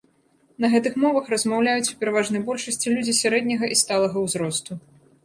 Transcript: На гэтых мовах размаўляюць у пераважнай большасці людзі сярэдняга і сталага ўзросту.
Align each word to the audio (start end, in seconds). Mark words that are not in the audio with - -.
На 0.63 0.69
гэтых 0.75 0.95
мовах 1.03 1.25
размаўляюць 1.33 1.91
у 1.95 1.97
пераважнай 1.99 2.41
большасці 2.47 2.95
людзі 2.95 3.15
сярэдняга 3.21 3.65
і 3.77 3.79
сталага 3.83 4.17
ўзросту. 4.25 4.81